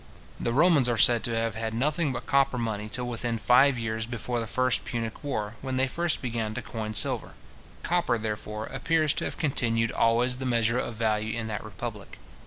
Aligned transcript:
The 0.39 0.51
Romans 0.51 0.89
are 0.89 0.97
said 0.97 1.23
to 1.25 1.35
have 1.35 1.53
had 1.53 1.75
nothing 1.75 2.11
but 2.11 2.25
copper 2.25 2.57
money 2.57 2.89
till 2.89 3.07
within 3.07 3.37
five 3.37 3.77
years 3.77 4.07
before 4.07 4.39
the 4.39 4.47
first 4.47 4.83
Punic 4.83 5.23
war 5.23 5.53
(Pliny, 5.61 5.61
lib. 5.61 5.61
xxxiii. 5.61 5.61
cap. 5.61 5.61
3), 5.61 5.67
when 5.67 5.77
they 5.77 5.87
first 5.87 6.21
began 6.23 6.53
to 6.55 6.61
coin 6.63 6.93
silver. 6.95 7.33
Copper, 7.83 8.17
therefore, 8.17 8.65
appears 8.65 9.13
to 9.13 9.25
have 9.25 9.37
continued 9.37 9.91
always 9.91 10.37
the 10.37 10.45
measure 10.47 10.79
of 10.79 10.95
value 10.95 11.37
in 11.37 11.45
that 11.49 11.63
republic. 11.63 12.17